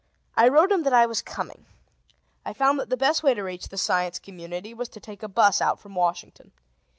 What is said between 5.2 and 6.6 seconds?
a bus out from Washington.